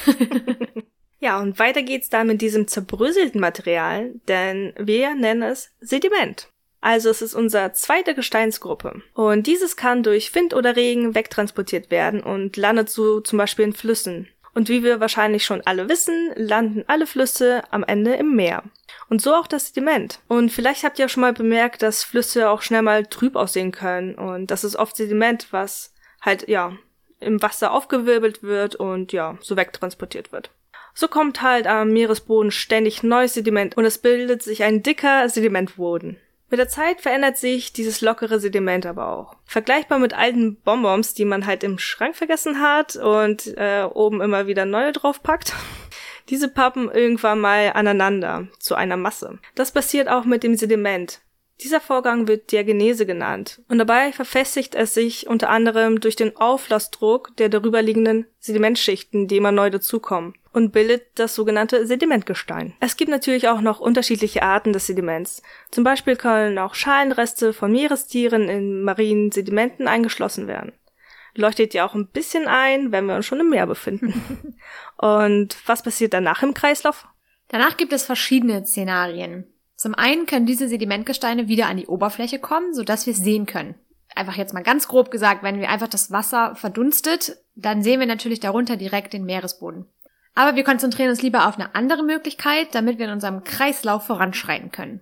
ja, 1.21 1.39
und 1.41 1.59
weiter 1.59 1.83
geht's 1.83 2.09
dann 2.09 2.27
mit 2.27 2.41
diesem 2.41 2.69
zerbröselten 2.69 3.41
Material, 3.41 4.13
denn 4.29 4.73
wir 4.79 5.15
nennen 5.15 5.43
es 5.43 5.71
Sediment. 5.81 6.49
Also 6.81 7.11
es 7.11 7.23
ist 7.23 7.35
unsere 7.35 7.73
zweite 7.73 8.15
Gesteinsgruppe. 8.15 9.03
Und 9.15 9.47
dieses 9.47 9.77
kann 9.77 10.03
durch 10.03 10.35
Wind 10.35 10.55
oder 10.55 10.77
Regen 10.77 11.15
wegtransportiert 11.15 11.91
werden 11.91 12.23
und 12.23 12.57
landet 12.57 12.89
so 12.89 13.21
zum 13.21 13.37
Beispiel 13.37 13.67
in 13.67 13.73
Flüssen. 13.73 14.29
Und 14.55 14.69
wie 14.69 14.83
wir 14.83 15.01
wahrscheinlich 15.01 15.45
schon 15.45 15.63
alle 15.67 15.89
wissen, 15.89 16.33
landen 16.35 16.85
alle 16.87 17.07
Flüsse 17.07 17.63
am 17.71 17.85
Ende 17.85 18.15
im 18.15 18.35
Meer. 18.35 18.63
Und 19.09 19.21
so 19.21 19.35
auch 19.35 19.47
das 19.47 19.69
Sediment. 19.69 20.21
Und 20.29 20.51
vielleicht 20.51 20.85
habt 20.85 20.99
ihr 20.99 21.07
auch 21.07 21.11
schon 21.11 21.21
mal 21.21 21.33
bemerkt, 21.33 21.83
dass 21.83 22.05
Flüsse 22.05 22.49
auch 22.51 22.63
schnell 22.63 22.83
mal 22.83 23.07
trüb 23.07 23.37
aussehen 23.37 23.73
können. 23.73 24.15
Und 24.15 24.51
das 24.51 24.65
ist 24.65 24.77
oft 24.77 24.97
Sediment, 24.97 25.49
was 25.53 25.93
halt, 26.29 26.49
ja, 26.49 26.77
im 27.21 27.43
Wasser 27.43 27.73
aufgewirbelt 27.73 28.43
wird 28.43 28.77
und 28.77 29.13
ja, 29.13 29.37
so 29.41 29.57
wegtransportiert 29.57 30.31
wird. 30.31 30.51
So 30.95 31.09
kommt 31.09 31.43
halt 31.43 31.67
am 31.67 31.93
Meeresboden 31.93 32.51
ständig 32.51 33.03
neues 33.03 33.35
Sediment 33.35 33.77
und 33.77 33.85
es 33.85 33.99
bildet 33.99 34.43
sich 34.43 34.63
ein 34.63 34.83
dicker 34.83 35.29
Sedimentboden. 35.29 36.19
Mit 36.51 36.59
der 36.59 36.69
Zeit 36.69 37.01
verändert 37.01 37.37
sich 37.37 37.73
dieses 37.73 38.01
lockere 38.01 38.41
Sediment 38.41 38.87
aber 38.87 39.09
auch. 39.09 39.37
Vergleichbar 39.45 39.99
mit 39.99 40.15
alten 40.15 40.57
Bonbons, 40.57 41.13
die 41.15 41.27
man 41.27 41.47
halt 41.47 41.63
im 41.63 41.79
Schrank 41.79 42.17
vergessen 42.17 42.61
hat 42.61 42.97
und 42.97 43.47
äh, 43.59 43.85
oben 43.85 44.23
immer 44.23 44.47
wieder 44.47 44.65
neue 44.65 44.93
draufpackt. 44.93 45.53
Diese 46.31 46.49
pappen 46.49 46.91
irgendwann 46.91 47.41
mal 47.41 47.73
aneinander 47.75 48.49
zu 48.59 48.75
einer 48.75 48.97
Masse. 48.97 49.39
Das 49.55 49.73
passiert 49.73 50.09
auch 50.09 50.25
mit 50.25 50.43
dem 50.43 50.57
Sediment. 50.57 51.21
Dieser 51.61 51.81
Vorgang 51.81 52.29
wird 52.29 52.53
Diagenese 52.53 53.05
genannt 53.05 53.63
und 53.69 53.79
dabei 53.79 54.13
verfestigt 54.13 54.77
es 54.77 54.95
sich 54.95 55.27
unter 55.27 55.51
anderem 55.51 55.99
durch 55.99 56.15
den 56.15 56.37
Auflassdruck 56.37 57.37
der 57.37 57.49
darüberliegenden 57.49 58.27
Sedimentschichten, 58.39 59.27
die 59.27 59.39
immer 59.39 59.51
neu 59.51 59.69
dazukommen 59.69 60.35
und 60.53 60.71
bildet 60.71 61.07
das 61.17 61.35
sogenannte 61.35 61.85
Sedimentgestein. 61.85 62.75
Es 62.79 62.97
gibt 62.97 63.11
natürlich 63.11 63.49
auch 63.49 63.61
noch 63.61 63.81
unterschiedliche 63.81 64.45
Arten 64.45 64.73
des 64.73 64.87
Sediments. 64.87 65.43
Zum 65.73 65.83
Beispiel 65.83 66.15
können 66.15 66.59
auch 66.59 66.75
Schalenreste 66.75 67.53
von 67.53 67.73
Meerestieren 67.73 68.49
in 68.49 68.83
marinen 68.83 69.33
Sedimenten 69.33 69.89
eingeschlossen 69.89 70.47
werden. 70.47 70.73
Leuchtet 71.35 71.75
ja 71.75 71.85
auch 71.87 71.95
ein 71.95 72.07
bisschen 72.07 72.47
ein, 72.47 72.93
wenn 72.93 73.07
wir 73.07 73.17
uns 73.17 73.27
schon 73.27 73.41
im 73.41 73.51
Meer 73.51 73.67
befinden. 73.67 74.57
und 74.97 75.57
was 75.67 75.83
passiert 75.83 76.13
danach 76.13 76.45
im 76.45 76.55
Kreislauf? 76.55 77.07
Danach 77.49 77.77
gibt 77.77 77.93
es 77.93 78.05
verschiedene 78.05 78.65
Szenarien. 78.65 79.53
Zum 79.79 79.95
einen 79.95 80.27
können 80.27 80.45
diese 80.45 80.69
Sedimentgesteine 80.69 81.47
wieder 81.47 81.69
an 81.69 81.77
die 81.77 81.87
Oberfläche 81.87 82.41
kommen, 82.41 82.75
sodass 82.75 83.07
wir 83.07 83.13
es 83.13 83.21
sehen 83.21 83.47
können. 83.47 83.77
Einfach 84.13 84.37
jetzt 84.37 84.53
mal 84.53 84.65
ganz 84.65 84.89
grob 84.89 85.13
gesagt, 85.13 85.45
wenn 85.45 85.61
wir 85.61 85.69
einfach 85.69 85.87
das 85.87 86.11
Wasser 86.11 86.57
verdunstet, 86.57 87.39
dann 87.55 87.85
sehen 87.85 88.01
wir 88.01 88.09
natürlich 88.09 88.41
darunter 88.41 88.77
direkt 88.77 89.13
den 89.13 89.25
Meeresboden. 89.25 89.87
Aber 90.35 90.57
wir 90.57 90.65
konzentrieren 90.65 91.11
uns 91.11 91.23
lieber 91.23 91.47
auf 91.47 91.55
eine 91.55 91.77
andere 91.77 92.03
Möglichkeit, 92.03 92.75
damit 92.75 92.99
wir 92.99 93.07
in 93.07 93.13
unserem 93.13 93.45
Kreislauf 93.45 94.05
voranschreiten 94.05 94.73
können. 94.73 95.01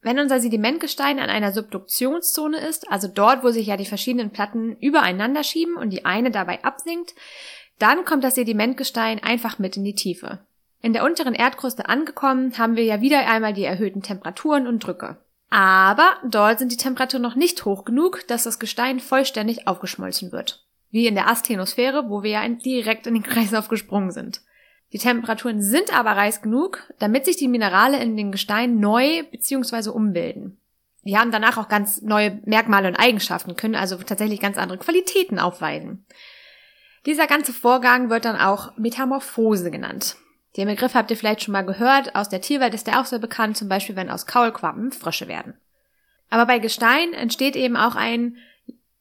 Wenn 0.00 0.18
unser 0.18 0.40
Sedimentgestein 0.40 1.18
an 1.18 1.28
einer 1.28 1.52
Subduktionszone 1.52 2.56
ist, 2.56 2.90
also 2.90 3.06
dort, 3.06 3.44
wo 3.44 3.50
sich 3.50 3.66
ja 3.66 3.76
die 3.76 3.84
verschiedenen 3.84 4.30
Platten 4.30 4.76
übereinander 4.78 5.44
schieben 5.44 5.76
und 5.76 5.90
die 5.90 6.06
eine 6.06 6.30
dabei 6.30 6.64
absinkt, 6.64 7.14
dann 7.78 8.06
kommt 8.06 8.24
das 8.24 8.36
Sedimentgestein 8.36 9.22
einfach 9.22 9.58
mit 9.58 9.76
in 9.76 9.84
die 9.84 9.94
Tiefe. 9.94 10.38
In 10.82 10.92
der 10.92 11.04
unteren 11.04 11.34
Erdkruste 11.34 11.88
angekommen, 11.88 12.56
haben 12.56 12.76
wir 12.76 12.84
ja 12.84 13.00
wieder 13.00 13.28
einmal 13.28 13.52
die 13.52 13.64
erhöhten 13.64 14.02
Temperaturen 14.02 14.66
und 14.66 14.80
Drücke. 14.80 15.18
Aber 15.50 16.16
dort 16.24 16.58
sind 16.58 16.72
die 16.72 16.76
Temperaturen 16.76 17.22
noch 17.22 17.34
nicht 17.34 17.64
hoch 17.64 17.84
genug, 17.84 18.26
dass 18.28 18.44
das 18.44 18.58
Gestein 18.58 19.00
vollständig 19.00 19.66
aufgeschmolzen 19.66 20.32
wird. 20.32 20.64
Wie 20.90 21.06
in 21.06 21.14
der 21.14 21.28
Asthenosphäre, 21.28 22.08
wo 22.08 22.22
wir 22.22 22.30
ja 22.30 22.48
direkt 22.48 23.06
in 23.06 23.14
den 23.14 23.22
Kreislauf 23.24 23.68
gesprungen 23.68 24.12
sind. 24.12 24.42
Die 24.92 24.98
Temperaturen 24.98 25.62
sind 25.62 25.96
aber 25.96 26.12
reiß 26.12 26.42
genug, 26.42 26.82
damit 26.98 27.24
sich 27.24 27.36
die 27.36 27.48
Minerale 27.48 28.02
in 28.02 28.16
den 28.16 28.32
Gesteinen 28.32 28.80
neu 28.80 29.22
bzw. 29.30 29.90
umbilden. 29.90 30.58
Die 31.04 31.16
haben 31.16 31.30
danach 31.30 31.56
auch 31.56 31.68
ganz 31.68 32.02
neue 32.02 32.40
Merkmale 32.44 32.88
und 32.88 32.96
Eigenschaften, 32.96 33.56
können 33.56 33.74
also 33.74 33.96
tatsächlich 33.96 34.40
ganz 34.40 34.58
andere 34.58 34.78
Qualitäten 34.78 35.38
aufweisen. 35.38 36.04
Dieser 37.06 37.26
ganze 37.26 37.52
Vorgang 37.52 38.10
wird 38.10 38.24
dann 38.24 38.36
auch 38.36 38.76
Metamorphose 38.76 39.70
genannt. 39.70 40.16
Den 40.56 40.66
Begriff 40.66 40.94
habt 40.94 41.10
ihr 41.10 41.16
vielleicht 41.16 41.42
schon 41.42 41.52
mal 41.52 41.64
gehört. 41.64 42.14
Aus 42.14 42.28
der 42.28 42.40
Tierwelt 42.40 42.74
ist 42.74 42.86
der 42.86 43.00
auch 43.00 43.04
sehr 43.04 43.18
bekannt, 43.18 43.56
zum 43.56 43.68
Beispiel 43.68 43.96
wenn 43.96 44.10
aus 44.10 44.26
Kaulquappen 44.26 44.92
Frösche 44.92 45.28
werden. 45.28 45.54
Aber 46.28 46.46
bei 46.46 46.58
Gestein 46.58 47.12
entsteht 47.12 47.56
eben 47.56 47.76
auch 47.76 47.94
ein, 47.94 48.36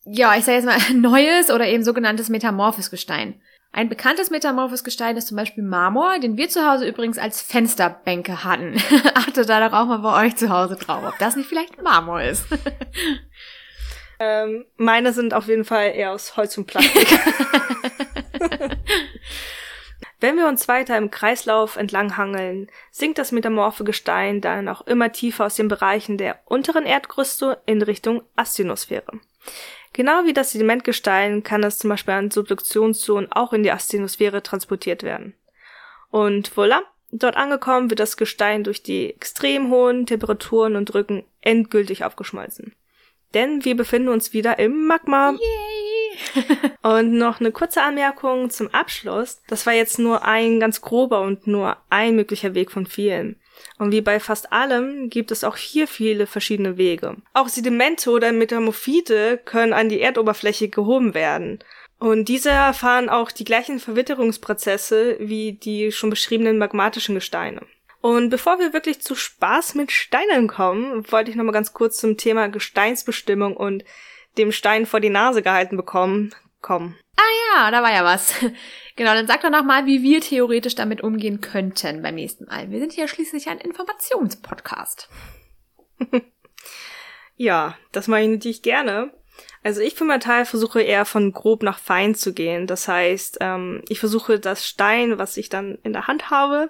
ja, 0.03 0.35
ich 0.35 0.45
sage 0.45 0.57
jetzt 0.57 0.65
mal, 0.65 0.93
neues 0.95 1.49
oder 1.51 1.67
eben 1.67 1.83
sogenanntes 1.83 2.29
metamorphes 2.29 2.91
Gestein. 2.91 3.41
Ein 3.71 3.87
bekanntes 3.87 4.31
metamorphes 4.31 4.83
Gestein 4.83 5.15
ist 5.15 5.27
zum 5.27 5.37
Beispiel 5.37 5.63
Marmor, 5.63 6.17
den 6.19 6.37
wir 6.37 6.49
zu 6.49 6.67
Hause 6.67 6.87
übrigens 6.87 7.19
als 7.19 7.41
Fensterbänke 7.41 8.43
hatten. 8.43 8.81
Achtet 9.13 9.47
da 9.47 9.67
doch 9.67 9.77
auch 9.77 9.85
mal 9.85 9.99
bei 9.99 10.25
euch 10.25 10.35
zu 10.35 10.49
Hause 10.49 10.75
drauf, 10.75 11.03
ob 11.07 11.17
das 11.19 11.35
nicht 11.35 11.47
vielleicht 11.47 11.79
Marmor 11.81 12.21
ist. 12.21 12.45
ähm, 14.19 14.65
meine 14.77 15.13
sind 15.13 15.35
auf 15.35 15.47
jeden 15.47 15.65
Fall 15.65 15.91
eher 15.95 16.13
aus 16.13 16.35
Holz 16.35 16.57
und 16.57 16.65
Plastik. 16.65 17.07
Wenn 20.19 20.35
wir 20.35 20.47
uns 20.47 20.67
weiter 20.67 20.97
im 20.97 21.11
Kreislauf 21.11 21.77
entlanghangeln, 21.77 22.69
sinkt 22.91 23.17
das 23.17 23.31
metamorphe 23.31 23.85
Gestein 23.85 24.41
dann 24.41 24.67
auch 24.67 24.85
immer 24.85 25.11
tiefer 25.11 25.45
aus 25.45 25.55
den 25.55 25.69
Bereichen 25.69 26.17
der 26.17 26.39
unteren 26.45 26.85
Erdkruste 26.85 27.61
in 27.65 27.81
Richtung 27.81 28.23
Asthenosphäre. 28.35 29.19
Genau 29.93 30.25
wie 30.25 30.33
das 30.33 30.51
Sedimentgestein 30.51 31.43
kann 31.43 31.63
es 31.63 31.79
zum 31.79 31.89
Beispiel 31.89 32.13
an 32.13 32.31
Subduktionszonen 32.31 33.31
auch 33.31 33.53
in 33.53 33.63
die 33.63 33.71
Asthenosphäre 33.71 34.43
transportiert 34.43 35.03
werden. 35.03 35.35
Und 36.11 36.51
voilà, 36.51 36.81
dort 37.11 37.37
angekommen 37.37 37.89
wird 37.89 37.99
das 37.99 38.17
Gestein 38.17 38.63
durch 38.63 38.83
die 38.83 39.13
extrem 39.13 39.71
hohen 39.71 40.05
Temperaturen 40.05 40.75
und 40.75 40.85
Drücken 40.85 41.23
endgültig 41.41 42.03
aufgeschmolzen. 42.03 42.75
Denn 43.33 43.63
wir 43.63 43.77
befinden 43.77 44.09
uns 44.09 44.33
wieder 44.33 44.59
im 44.59 44.85
Magma. 44.85 45.31
Yay! 45.31 45.78
und 46.81 47.13
noch 47.13 47.39
eine 47.39 47.51
kurze 47.51 47.81
Anmerkung 47.81 48.49
zum 48.49 48.73
Abschluss. 48.73 49.41
Das 49.47 49.65
war 49.65 49.73
jetzt 49.73 49.99
nur 49.99 50.23
ein 50.25 50.59
ganz 50.59 50.81
grober 50.81 51.21
und 51.21 51.47
nur 51.47 51.77
ein 51.89 52.15
möglicher 52.15 52.53
Weg 52.53 52.71
von 52.71 52.85
vielen. 52.85 53.39
Und 53.77 53.91
wie 53.91 54.01
bei 54.01 54.19
fast 54.19 54.51
allem 54.53 55.09
gibt 55.09 55.31
es 55.31 55.43
auch 55.43 55.57
hier 55.57 55.87
viele 55.87 56.27
verschiedene 56.27 56.77
Wege. 56.77 57.17
Auch 57.33 57.47
Sedimente 57.47 58.09
oder 58.11 58.31
Metamorphite 58.31 59.39
können 59.43 59.73
an 59.73 59.89
die 59.89 60.01
Erdoberfläche 60.01 60.69
gehoben 60.69 61.13
werden. 61.13 61.59
Und 61.99 62.29
diese 62.29 62.49
erfahren 62.49 63.09
auch 63.09 63.31
die 63.31 63.43
gleichen 63.43 63.79
Verwitterungsprozesse 63.79 65.17
wie 65.19 65.53
die 65.53 65.91
schon 65.91 66.09
beschriebenen 66.09 66.57
magmatischen 66.57 67.15
Gesteine. 67.15 67.61
Und 68.01 68.29
bevor 68.29 68.59
wir 68.59 68.71
wirklich 68.71 69.01
zu 69.01 69.15
Spaß 69.15 69.75
mit 69.75 69.91
Steinen 69.91 70.47
kommen, 70.47 71.11
wollte 71.11 71.31
ich 71.31 71.35
nochmal 71.35 71.53
ganz 71.53 71.73
kurz 71.73 71.97
zum 71.97 72.15
Thema 72.15 72.47
Gesteinsbestimmung 72.47 73.57
und 73.57 73.83
dem 74.37 74.51
Stein 74.51 74.85
vor 74.85 74.99
die 74.99 75.09
Nase 75.09 75.41
gehalten 75.41 75.77
bekommen, 75.77 76.33
kommen. 76.61 76.97
Ah 77.17 77.55
ja, 77.55 77.71
da 77.71 77.83
war 77.83 77.91
ja 77.91 78.03
was. 78.03 78.33
Genau, 78.95 79.13
dann 79.13 79.27
sag 79.27 79.39
doch 79.39 79.49
noch 79.49 79.63
mal, 79.63 79.85
wie 79.85 80.03
wir 80.03 80.19
theoretisch 80.19 80.75
damit 80.75 81.01
umgehen 81.01 81.39
könnten 81.39 82.01
beim 82.01 82.15
nächsten 82.15 82.43
Mal. 82.47 82.69
Wir 82.69 82.79
sind 82.79 82.97
ja 82.97 83.07
schließlich 83.07 83.47
ein 83.47 83.57
Informationspodcast. 83.57 85.07
ja, 87.37 87.77
das 87.93 88.09
mache 88.09 88.23
ich 88.23 88.27
natürlich 88.27 88.61
gerne. 88.61 89.13
Also 89.63 89.79
ich 89.79 89.95
für 89.95 90.03
meinen 90.03 90.19
Teil 90.19 90.43
versuche 90.43 90.81
eher 90.81 91.05
von 91.05 91.31
grob 91.31 91.63
nach 91.63 91.79
fein 91.79 92.13
zu 92.13 92.33
gehen. 92.33 92.67
Das 92.67 92.89
heißt, 92.89 93.37
ähm, 93.39 93.83
ich 93.87 94.01
versuche 94.01 94.37
das 94.37 94.67
Stein, 94.67 95.17
was 95.17 95.37
ich 95.37 95.47
dann 95.47 95.77
in 95.83 95.93
der 95.93 96.07
Hand 96.07 96.29
habe, 96.29 96.69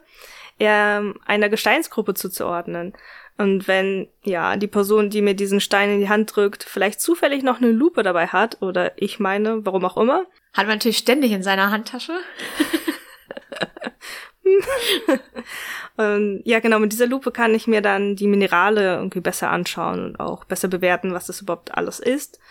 eher 0.59 1.15
einer 1.25 1.49
Gesteinsgruppe 1.49 2.13
zuzuordnen. 2.13 2.93
Und 3.39 3.69
wenn, 3.69 4.09
ja, 4.23 4.57
die 4.57 4.67
Person, 4.67 5.09
die 5.09 5.21
mir 5.21 5.33
diesen 5.33 5.61
Stein 5.61 5.89
in 5.89 6.01
die 6.01 6.09
Hand 6.09 6.35
drückt, 6.35 6.65
vielleicht 6.65 6.99
zufällig 6.99 7.41
noch 7.41 7.61
eine 7.61 7.71
Lupe 7.71 8.03
dabei 8.03 8.27
hat, 8.27 8.61
oder 8.61 8.91
ich 8.97 9.17
meine, 9.17 9.65
warum 9.65 9.85
auch 9.85 9.95
immer, 9.95 10.25
hat 10.53 10.67
man 10.67 10.75
natürlich 10.75 10.97
ständig 10.97 11.31
in 11.31 11.41
seiner 11.41 11.71
Handtasche. 11.71 12.19
und 15.95 16.41
ja, 16.43 16.59
genau, 16.59 16.79
mit 16.79 16.91
dieser 16.91 17.07
Lupe 17.07 17.31
kann 17.31 17.55
ich 17.55 17.65
mir 17.65 17.81
dann 17.81 18.17
die 18.17 18.27
Minerale 18.27 18.95
irgendwie 18.95 19.21
besser 19.21 19.49
anschauen 19.51 20.03
und 20.03 20.19
auch 20.19 20.43
besser 20.43 20.67
bewerten, 20.67 21.13
was 21.13 21.27
das 21.27 21.39
überhaupt 21.39 21.73
alles 21.73 22.01
ist. 22.01 22.41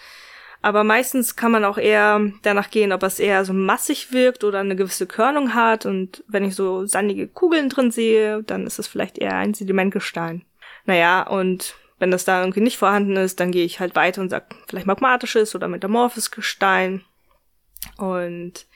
Aber 0.63 0.85
meistens 0.85 1.37
kann 1.37 1.53
man 1.53 1.67
auch 1.67 1.77
eher 1.77 2.33
danach 2.41 2.71
gehen, 2.71 2.93
ob 2.93 3.03
es 3.03 3.21
eher 3.21 3.45
so 3.45 3.53
massig 3.53 4.11
wirkt 4.11 4.43
oder 4.43 4.61
eine 4.61 4.75
gewisse 4.75 5.07
Körnung 5.07 5.53
hat. 5.53 5.85
Und 5.85 6.25
wenn 6.29 6.45
ich 6.45 6.55
so 6.55 6.87
sandige 6.87 7.29
Kugeln 7.29 7.69
drin 7.69 7.91
sehe, 7.91 8.43
dann 8.43 8.67
ist 8.67 8.79
es 8.79 8.89
vielleicht 8.89 9.19
eher 9.19 9.37
ein 9.37 9.53
Sedimentgestein. 9.53 10.47
Naja, 10.89 11.23
und 11.23 11.75
wenn 11.99 12.11
das 12.11 12.25
da 12.25 12.41
irgendwie 12.41 12.63
nicht 12.63 12.79
vorhanden 12.79 13.17
ist, 13.17 13.41
dann 13.41 13.53
gehe 13.53 13.67
ich 13.67 13.79
halt 13.79 13.95
weiter 13.95 14.23
und 14.23 14.31
sag 14.31 14.55
vielleicht 14.69 14.87
magmatisches 14.87 15.55
oder 15.55 15.69
metamorphes 15.69 16.31
Gestein. 16.31 17.05
Und 17.99 18.67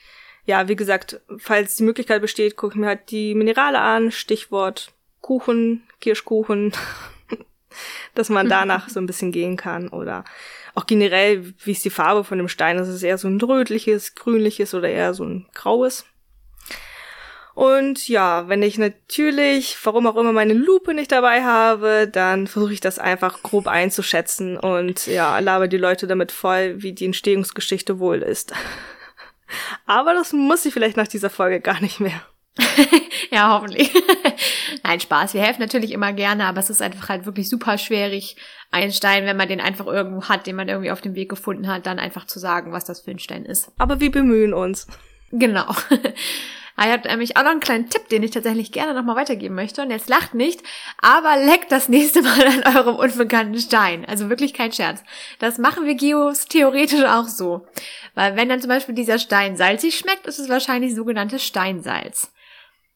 ja, 0.45 0.67
wie 0.67 0.75
gesagt, 0.75 1.21
falls 1.39 1.75
die 1.75 1.83
Möglichkeit 1.83 2.21
besteht, 2.21 2.55
gucke 2.55 2.75
ich 2.75 2.79
mir 2.79 2.85
halt 2.85 3.09
die 3.09 3.33
Minerale 3.33 3.79
an, 3.79 4.11
Stichwort 4.11 4.93
Kuchen, 5.21 5.87
Kirschkuchen, 6.01 6.73
dass 8.13 8.29
man 8.29 8.47
danach 8.47 8.89
so 8.89 8.99
ein 8.99 9.07
bisschen 9.07 9.31
gehen 9.31 9.57
kann 9.57 9.87
oder 9.89 10.23
auch 10.75 10.85
generell, 10.85 11.55
wie 11.63 11.71
ist 11.71 11.83
die 11.83 11.89
Farbe 11.89 12.23
von 12.23 12.37
dem 12.37 12.47
Stein? 12.47 12.77
Ist 12.77 12.89
es 12.89 13.01
eher 13.01 13.17
so 13.17 13.27
ein 13.27 13.41
rötliches, 13.41 14.13
grünliches 14.13 14.75
oder 14.75 14.89
eher 14.89 15.15
so 15.15 15.23
ein 15.23 15.47
graues? 15.55 16.05
Und 17.55 18.07
ja, 18.07 18.47
wenn 18.49 18.63
ich 18.63 18.77
natürlich, 18.77 19.77
warum 19.83 20.07
auch 20.07 20.15
immer, 20.15 20.33
meine 20.33 20.53
Lupe 20.53 20.93
nicht 20.93 21.11
dabei 21.11 21.43
habe, 21.43 22.09
dann 22.11 22.47
versuche 22.47 22.73
ich 22.73 22.79
das 22.79 22.97
einfach 22.97 23.43
grob 23.43 23.67
einzuschätzen 23.67 24.57
und 24.57 25.05
ja, 25.05 25.37
laber 25.39 25.67
die 25.67 25.77
Leute 25.77 26.07
damit 26.07 26.31
voll, 26.31 26.81
wie 26.81 26.93
die 26.93 27.05
Entstehungsgeschichte 27.05 27.99
wohl 27.99 28.23
ist. 28.23 28.53
Aber 29.85 30.13
das 30.13 30.33
muss 30.33 30.65
ich 30.65 30.73
vielleicht 30.73 30.97
nach 30.97 31.07
dieser 31.07 31.29
Folge 31.29 31.59
gar 31.59 31.79
nicht 31.79 31.99
mehr. 31.99 32.21
ja, 33.31 33.51
hoffentlich. 33.51 33.91
Nein, 34.83 34.99
Spaß. 34.99 35.35
Wir 35.35 35.41
helfen 35.41 35.61
natürlich 35.61 35.91
immer 35.91 36.13
gerne, 36.13 36.45
aber 36.45 36.59
es 36.59 36.69
ist 36.69 36.81
einfach 36.81 37.09
halt 37.09 37.25
wirklich 37.25 37.49
super 37.49 37.77
schwierig, 37.77 38.35
einen 38.71 38.91
Stein, 38.91 39.25
wenn 39.25 39.37
man 39.37 39.47
den 39.47 39.61
einfach 39.61 39.87
irgendwo 39.87 40.25
hat, 40.25 40.45
den 40.45 40.55
man 40.55 40.69
irgendwie 40.69 40.91
auf 40.91 41.01
dem 41.01 41.15
Weg 41.15 41.29
gefunden 41.29 41.67
hat, 41.67 41.85
dann 41.85 41.99
einfach 41.99 42.25
zu 42.25 42.39
sagen, 42.39 42.71
was 42.71 42.85
das 42.85 43.01
für 43.01 43.11
ein 43.11 43.19
Stein 43.19 43.45
ist. 43.45 43.71
Aber 43.77 43.99
wir 43.99 44.11
bemühen 44.11 44.53
uns. 44.53 44.87
Genau. 45.31 45.65
Er 46.75 46.91
hat 46.91 47.05
nämlich 47.05 47.37
auch 47.37 47.43
noch 47.43 47.51
einen 47.51 47.59
kleinen 47.59 47.89
Tipp, 47.89 48.09
den 48.09 48.23
ich 48.23 48.31
tatsächlich 48.31 48.71
gerne 48.71 48.93
nochmal 48.93 49.15
weitergeben 49.15 49.55
möchte. 49.55 49.81
Und 49.81 49.91
jetzt 49.91 50.09
lacht 50.09 50.33
nicht, 50.33 50.63
aber 51.01 51.37
leckt 51.37 51.71
das 51.71 51.87
nächste 51.87 52.21
Mal 52.21 52.47
an 52.47 52.75
eurem 52.75 52.95
unbekannten 52.95 53.59
Stein. 53.59 54.05
Also 54.05 54.29
wirklich 54.29 54.53
kein 54.53 54.71
Scherz. 54.71 55.03
Das 55.39 55.57
machen 55.57 55.85
wir 55.85 55.95
Geos 55.95 56.45
theoretisch 56.45 57.03
auch 57.03 57.27
so. 57.27 57.67
Weil 58.15 58.35
wenn 58.35 58.49
dann 58.49 58.61
zum 58.61 58.69
Beispiel 58.69 58.95
dieser 58.95 59.19
Stein 59.19 59.55
salzig 59.55 59.97
schmeckt, 59.97 60.25
ist 60.25 60.39
es 60.39 60.49
wahrscheinlich 60.49 60.95
sogenanntes 60.95 61.43
Steinsalz. 61.43 62.31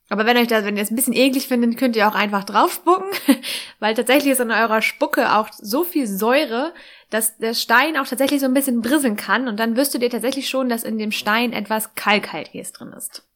Aber 0.10 0.26
wenn 0.26 0.38
euch 0.38 0.48
das, 0.48 0.64
wenn 0.64 0.78
ihr 0.78 0.84
es 0.84 0.90
ein 0.92 0.96
bisschen 0.96 1.14
eklig 1.14 1.48
findet, 1.48 1.78
könnt 1.78 1.98
ihr 1.98 2.08
auch 2.08 2.16
einfach 2.16 2.46
drauf 2.46 2.72
spucken, 2.74 3.12
weil 3.80 3.94
tatsächlich 3.94 4.32
ist 4.32 4.40
in 4.40 4.52
eurer 4.52 4.82
Spucke 4.82 5.36
auch 5.36 5.50
so 5.52 5.84
viel 5.84 6.08
Säure, 6.08 6.74
dass 7.10 7.38
der 7.38 7.54
Stein 7.54 7.98
auch 7.98 8.08
tatsächlich 8.08 8.40
so 8.40 8.46
ein 8.46 8.54
bisschen 8.54 8.82
brisseln 8.82 9.18
kann 9.18 9.50
und 9.50 9.60
dann 9.60 9.76
wüsstet 9.76 10.02
ihr 10.04 10.10
tatsächlich 10.10 10.48
schon, 10.48 10.70
dass 10.70 10.84
in 10.84 10.98
dem 10.98 11.12
Stein 11.12 11.52
etwas 11.52 11.94
Kalkhaltiges 11.96 12.72
drin 12.72 12.94
ist. 12.98 13.27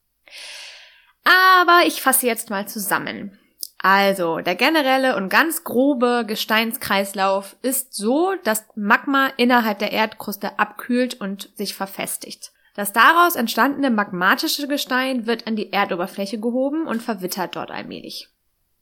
Aber 1.23 1.81
ich 1.85 2.01
fasse 2.01 2.27
jetzt 2.27 2.49
mal 2.49 2.67
zusammen. 2.67 3.37
Also, 3.83 4.39
der 4.39 4.55
generelle 4.55 5.15
und 5.15 5.29
ganz 5.29 5.63
grobe 5.63 6.23
Gesteinskreislauf 6.27 7.55
ist 7.63 7.95
so, 7.95 8.35
dass 8.43 8.65
Magma 8.75 9.31
innerhalb 9.37 9.79
der 9.79 9.91
Erdkruste 9.91 10.59
abkühlt 10.59 11.19
und 11.19 11.49
sich 11.55 11.73
verfestigt. 11.73 12.51
Das 12.75 12.93
daraus 12.93 13.35
entstandene 13.35 13.89
magmatische 13.89 14.67
Gestein 14.67 15.25
wird 15.25 15.47
an 15.47 15.55
die 15.55 15.73
Erdoberfläche 15.73 16.39
gehoben 16.39 16.87
und 16.87 17.01
verwittert 17.01 17.55
dort 17.55 17.71
allmählich. 17.71 18.29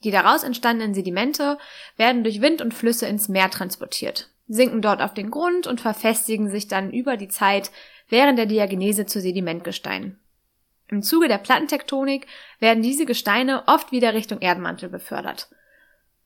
Die 0.03 0.11
daraus 0.11 0.43
entstandenen 0.43 0.93
Sedimente 0.93 1.57
werden 1.97 2.23
durch 2.23 2.41
Wind 2.41 2.61
und 2.61 2.73
Flüsse 2.73 3.07
ins 3.07 3.29
Meer 3.29 3.49
transportiert, 3.49 4.29
sinken 4.47 4.81
dort 4.81 5.01
auf 5.01 5.13
den 5.13 5.31
Grund 5.31 5.65
und 5.65 5.81
verfestigen 5.81 6.49
sich 6.49 6.67
dann 6.67 6.91
über 6.91 7.17
die 7.17 7.27
Zeit 7.29 7.71
während 8.09 8.37
der 8.37 8.45
Diagenese 8.45 9.05
zu 9.05 9.21
Sedimentgestein. 9.21 10.19
Im 10.89 11.03
Zuge 11.03 11.27
der 11.27 11.37
Plattentektonik 11.37 12.25
werden 12.59 12.81
diese 12.83 13.05
Gesteine 13.05 13.63
oft 13.67 13.91
wieder 13.91 14.13
Richtung 14.13 14.39
Erdmantel 14.39 14.89
befördert. 14.89 15.49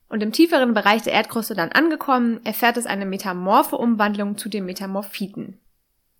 Und 0.07 0.23
im 0.23 0.31
tieferen 0.31 0.73
Bereich 0.73 1.01
der 1.01 1.13
Erdkruste 1.13 1.55
dann 1.55 1.71
angekommen, 1.71 2.39
erfährt 2.45 2.77
es 2.77 2.85
eine 2.85 3.05
metamorphe 3.05 3.77
Umwandlung 3.77 4.37
zu 4.37 4.47
den 4.47 4.65
Metamorphiten. 4.65 5.59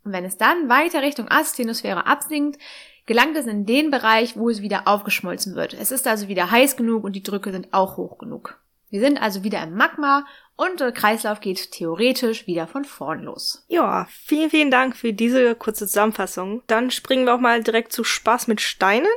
Und 0.03 0.12
wenn 0.12 0.25
es 0.25 0.38
dann 0.38 0.67
weiter 0.67 1.01
Richtung 1.01 1.29
Asthenosphäre 1.29 2.05
absinkt, 2.05 2.59
gelangt 3.05 3.38
es 3.38 3.45
in 3.45 3.65
den 3.65 3.91
Bereich, 3.91 4.35
wo 4.35 4.50
es 4.50 4.62
wieder 4.62 4.88
aufgeschmolzen 4.88 5.55
wird. 5.55 5.73
Es 5.73 5.91
ist 5.91 6.07
also 6.07 6.27
wieder 6.27 6.51
heiß 6.51 6.75
genug 6.75 7.03
und 7.03 7.13
die 7.13 7.23
Drücke 7.23 7.51
sind 7.51 7.73
auch 7.73 7.97
hoch 7.97 8.17
genug. 8.17 8.59
Wir 8.93 9.00
sind 9.00 9.19
also 9.19 9.43
wieder 9.43 9.63
im 9.63 9.73
Magma 9.73 10.23
und 10.55 10.79
der 10.79 10.91
Kreislauf 10.91 11.39
geht 11.39 11.71
theoretisch 11.71 12.45
wieder 12.45 12.67
von 12.67 12.85
vorn 12.85 13.23
los. 13.23 13.65
Ja, 13.67 14.05
vielen, 14.07 14.51
vielen 14.51 14.69
Dank 14.69 14.95
für 14.95 15.13
diese 15.13 15.55
kurze 15.55 15.88
Zusammenfassung. 15.88 16.62
Dann 16.67 16.91
springen 16.91 17.25
wir 17.25 17.33
auch 17.33 17.39
mal 17.39 17.63
direkt 17.63 17.91
zu 17.91 18.03
Spaß 18.03 18.45
mit 18.45 18.62
Steinen. 18.62 19.09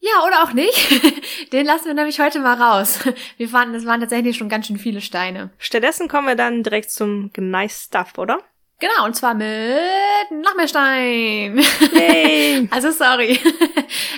Ja, 0.00 0.24
oder 0.26 0.42
auch 0.42 0.54
nicht. 0.54 1.52
Den 1.52 1.66
lassen 1.66 1.84
wir 1.84 1.92
nämlich 1.92 2.18
heute 2.18 2.40
mal 2.40 2.54
raus. 2.54 3.00
Wir 3.36 3.50
fanden, 3.50 3.74
es 3.74 3.84
waren 3.84 4.00
tatsächlich 4.00 4.38
schon 4.38 4.48
ganz 4.48 4.68
schön 4.68 4.78
viele 4.78 5.02
Steine. 5.02 5.50
Stattdessen 5.58 6.08
kommen 6.08 6.28
wir 6.28 6.34
dann 6.34 6.62
direkt 6.62 6.90
zum 6.90 7.30
Nice 7.36 7.84
Stuff, 7.88 8.16
oder? 8.16 8.38
Genau, 8.82 9.04
und 9.04 9.14
zwar 9.14 9.34
mit 9.34 9.46
noch 10.32 10.56
mehr 10.56 10.66
Stein. 10.66 11.60
Yay. 11.92 12.68
also 12.72 12.90
sorry. 12.90 13.38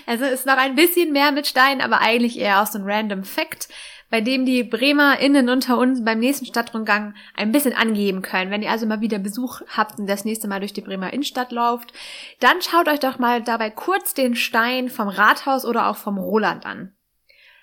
Also 0.07 0.25
ist 0.27 0.47
noch 0.47 0.59
ein 0.59 0.75
bisschen 0.75 1.13
mehr 1.13 1.33
mit 1.33 1.47
Stein, 1.47 1.81
aber 1.81 2.01
eigentlich 2.01 2.39
eher 2.39 2.61
aus 2.61 2.73
so 2.73 2.79
einem 2.79 2.87
random 2.87 3.25
Fact, 3.25 3.69
bei 4.11 4.21
dem 4.21 4.45
die 4.45 4.63
BremerInnen 4.63 5.49
unter 5.49 5.79
uns 5.79 6.05
beim 6.05 6.19
nächsten 6.19 6.47
Stadtrundgang 6.47 7.15
ein 7.35 7.53
bisschen 7.53 7.73
angeben 7.73 8.23
können. 8.23 8.51
Wenn 8.51 8.63
ihr 8.63 8.71
also 8.71 8.87
mal 8.87 9.01
wieder 9.01 9.19
Besuch 9.19 9.63
habt 9.69 9.99
und 9.99 10.07
das 10.07 10.25
nächste 10.25 10.47
Mal 10.47 10.61
durch 10.61 10.75
die 10.75 10.83
Bremer 10.83 11.13
Innenstadt 11.13 11.53
lauft, 11.53 11.93
dann 12.41 12.61
schaut 12.61 12.87
euch 12.89 13.01
doch 13.01 13.19
mal 13.19 13.43
dabei 13.43 13.71
kurz 13.71 14.15
den 14.15 14.37
Stein 14.37 14.89
vom 14.89 15.09
Rathaus 15.09 15.65
oder 15.65 15.89
auch 15.89 15.97
vom 15.97 16.19
Roland 16.19 16.65
an. 16.65 16.95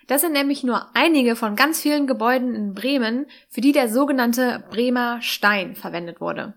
Das 0.07 0.21
sind 0.21 0.33
nämlich 0.33 0.63
nur 0.63 0.87
einige 0.95 1.35
von 1.35 1.55
ganz 1.55 1.79
vielen 1.79 2.05
Gebäuden 2.05 2.53
in 2.53 2.73
Bremen, 2.73 3.27
für 3.49 3.61
die 3.61 3.71
der 3.71 3.87
sogenannte 3.87 4.63
Bremer 4.71 5.21
Stein 5.21 5.75
verwendet 5.75 6.19
wurde. 6.19 6.55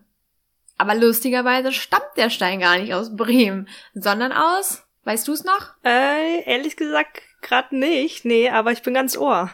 Aber 0.77 0.95
lustigerweise 0.95 1.71
stammt 1.71 2.17
der 2.17 2.29
Stein 2.29 2.59
gar 2.59 2.77
nicht 2.77 2.93
aus 2.93 3.15
Bremen, 3.15 3.69
sondern 3.93 4.31
aus, 4.31 4.83
weißt 5.03 5.27
du 5.27 5.33
es 5.33 5.43
noch? 5.43 5.73
Äh, 5.83 6.41
ehrlich 6.43 6.75
gesagt, 6.75 7.21
gerade 7.41 7.77
nicht. 7.77 8.25
Nee, 8.25 8.49
aber 8.49 8.71
ich 8.71 8.81
bin 8.81 8.93
ganz 8.93 9.17
ohr. 9.17 9.51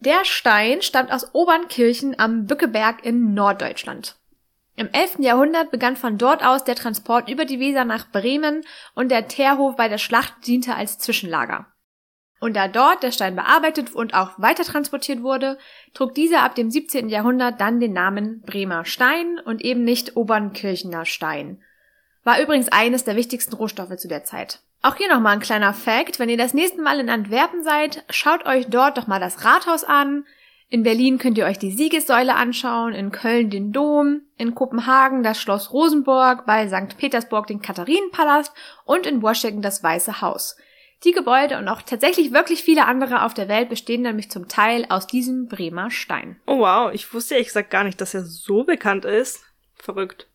Der 0.00 0.24
Stein 0.24 0.82
stammt 0.82 1.12
aus 1.12 1.34
Obernkirchen 1.34 2.18
am 2.18 2.46
Bückeberg 2.46 3.04
in 3.04 3.34
Norddeutschland. 3.34 4.16
Im 4.74 4.88
11. 4.90 5.18
Jahrhundert 5.18 5.70
begann 5.70 5.96
von 5.96 6.16
dort 6.16 6.42
aus 6.42 6.64
der 6.64 6.74
Transport 6.74 7.28
über 7.28 7.44
die 7.44 7.60
Weser 7.60 7.84
nach 7.84 8.10
Bremen 8.10 8.64
und 8.94 9.10
der 9.10 9.28
Teerhof 9.28 9.76
bei 9.76 9.88
der 9.88 9.98
Schlacht 9.98 10.46
diente 10.46 10.74
als 10.74 10.98
Zwischenlager. 10.98 11.66
Und 12.42 12.56
da 12.56 12.66
dort 12.66 13.04
der 13.04 13.12
Stein 13.12 13.36
bearbeitet 13.36 13.94
und 13.94 14.14
auch 14.14 14.30
weiter 14.36 14.64
transportiert 14.64 15.22
wurde, 15.22 15.58
trug 15.94 16.12
dieser 16.16 16.42
ab 16.42 16.56
dem 16.56 16.72
17. 16.72 17.08
Jahrhundert 17.08 17.60
dann 17.60 17.78
den 17.78 17.92
Namen 17.92 18.42
Bremer 18.42 18.84
Stein 18.84 19.38
und 19.38 19.62
eben 19.62 19.84
nicht 19.84 20.16
Obernkirchener 20.16 21.04
Stein. 21.04 21.62
War 22.24 22.42
übrigens 22.42 22.68
eines 22.68 23.04
der 23.04 23.14
wichtigsten 23.14 23.54
Rohstoffe 23.54 23.96
zu 23.96 24.08
der 24.08 24.24
Zeit. 24.24 24.58
Auch 24.82 24.96
hier 24.96 25.08
nochmal 25.08 25.34
ein 25.34 25.40
kleiner 25.40 25.72
Fact. 25.72 26.18
Wenn 26.18 26.28
ihr 26.28 26.36
das 26.36 26.52
nächste 26.52 26.82
Mal 26.82 26.98
in 26.98 27.10
Antwerpen 27.10 27.62
seid, 27.62 28.02
schaut 28.10 28.44
euch 28.44 28.66
dort 28.66 28.98
doch 28.98 29.06
mal 29.06 29.20
das 29.20 29.44
Rathaus 29.44 29.84
an. 29.84 30.24
In 30.68 30.82
Berlin 30.82 31.18
könnt 31.18 31.38
ihr 31.38 31.46
euch 31.46 31.60
die 31.60 31.70
Siegessäule 31.70 32.34
anschauen, 32.34 32.92
in 32.92 33.12
Köln 33.12 33.50
den 33.50 33.70
Dom, 33.70 34.22
in 34.36 34.56
Kopenhagen 34.56 35.22
das 35.22 35.40
Schloss 35.40 35.72
Rosenborg, 35.72 36.44
bei 36.44 36.66
St. 36.66 36.96
Petersburg 36.98 37.46
den 37.46 37.62
Katharinenpalast 37.62 38.52
und 38.84 39.06
in 39.06 39.22
Washington 39.22 39.62
das 39.62 39.84
Weiße 39.84 40.20
Haus. 40.20 40.56
Die 41.04 41.12
Gebäude 41.12 41.58
und 41.58 41.68
auch 41.68 41.82
tatsächlich 41.82 42.32
wirklich 42.32 42.62
viele 42.62 42.86
andere 42.86 43.24
auf 43.24 43.34
der 43.34 43.48
Welt 43.48 43.68
bestehen 43.68 44.02
nämlich 44.02 44.30
zum 44.30 44.46
Teil 44.48 44.86
aus 44.88 45.08
diesem 45.08 45.48
Bremer 45.48 45.90
Stein. 45.90 46.40
Oh 46.46 46.60
wow, 46.60 46.92
ich 46.92 47.12
wusste 47.12 47.34
ehrlich 47.34 47.48
gesagt 47.48 47.70
gar 47.70 47.82
nicht, 47.82 48.00
dass 48.00 48.14
er 48.14 48.24
so 48.24 48.62
bekannt 48.62 49.04
ist. 49.04 49.44
Verrückt. 49.74 50.28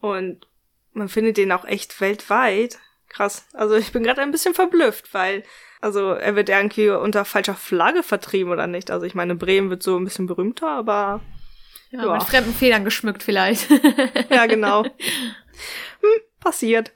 Und 0.00 0.46
man 0.92 1.08
findet 1.08 1.36
den 1.36 1.50
auch 1.50 1.64
echt 1.64 2.00
weltweit. 2.00 2.78
Krass. 3.08 3.46
Also 3.52 3.74
ich 3.74 3.90
bin 3.92 4.04
gerade 4.04 4.22
ein 4.22 4.30
bisschen 4.30 4.54
verblüfft, 4.54 5.12
weil, 5.14 5.42
also 5.80 6.12
er 6.12 6.36
wird 6.36 6.48
irgendwie 6.48 6.90
unter 6.90 7.24
falscher 7.24 7.54
Flagge 7.54 8.02
vertrieben 8.02 8.52
oder 8.52 8.68
nicht. 8.68 8.90
Also 8.90 9.06
ich 9.06 9.14
meine, 9.14 9.34
Bremen 9.34 9.70
wird 9.70 9.82
so 9.82 9.96
ein 9.96 10.04
bisschen 10.04 10.26
berühmter, 10.26 10.68
aber. 10.68 11.20
Ja, 11.90 12.04
ja. 12.04 12.12
mit 12.14 12.22
fremden 12.22 12.54
Federn 12.54 12.84
geschmückt 12.84 13.22
vielleicht. 13.22 13.68
ja, 14.30 14.46
genau. 14.46 14.84
Hm, 16.00 16.20
passiert. 16.40 16.92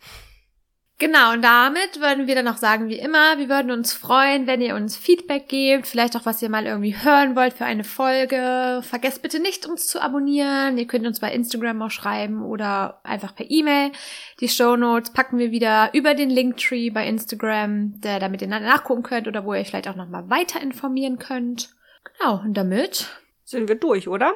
Genau, 1.00 1.32
und 1.32 1.42
damit 1.42 2.00
würden 2.00 2.26
wir 2.26 2.34
dann 2.34 2.44
noch 2.44 2.56
sagen, 2.56 2.88
wie 2.88 2.98
immer, 2.98 3.38
wir 3.38 3.48
würden 3.48 3.70
uns 3.70 3.92
freuen, 3.92 4.48
wenn 4.48 4.60
ihr 4.60 4.74
uns 4.74 4.96
Feedback 4.96 5.46
gebt, 5.46 5.86
vielleicht 5.86 6.16
auch, 6.16 6.26
was 6.26 6.42
ihr 6.42 6.48
mal 6.48 6.66
irgendwie 6.66 6.96
hören 6.96 7.36
wollt 7.36 7.52
für 7.52 7.64
eine 7.64 7.84
Folge. 7.84 8.80
Vergesst 8.82 9.22
bitte 9.22 9.38
nicht, 9.38 9.64
uns 9.64 9.86
zu 9.86 10.02
abonnieren. 10.02 10.76
Ihr 10.76 10.88
könnt 10.88 11.06
uns 11.06 11.20
bei 11.20 11.32
Instagram 11.32 11.82
auch 11.82 11.92
schreiben 11.92 12.42
oder 12.42 13.00
einfach 13.04 13.32
per 13.32 13.48
E-Mail. 13.48 13.92
Die 14.40 14.48
Show 14.48 14.74
Notes 14.74 15.12
packen 15.12 15.38
wir 15.38 15.52
wieder 15.52 15.90
über 15.92 16.14
den 16.14 16.30
Linktree 16.30 16.90
bei 16.90 17.06
Instagram, 17.06 18.00
der, 18.00 18.18
damit 18.18 18.42
ihr 18.42 18.48
nachgucken 18.48 19.04
könnt 19.04 19.28
oder 19.28 19.44
wo 19.44 19.54
ihr 19.54 19.60
euch 19.60 19.68
vielleicht 19.68 19.86
auch 19.86 19.94
nochmal 19.94 20.28
weiter 20.28 20.60
informieren 20.60 21.20
könnt. 21.20 21.76
Genau, 22.18 22.40
und 22.40 22.54
damit 22.54 23.06
sind 23.44 23.68
wir 23.68 23.76
durch, 23.76 24.08
oder? 24.08 24.34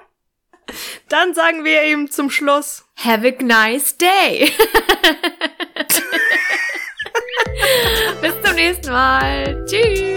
Dann 1.08 1.34
sagen 1.34 1.64
wir 1.64 1.82
eben 1.82 2.08
zum 2.08 2.30
Schluss. 2.30 2.84
Have 2.96 3.26
a 3.26 3.42
nice 3.42 3.96
day! 3.96 4.52
nächsten 8.62 8.92
Mal. 8.92 9.64
Tschüss. 9.66 10.11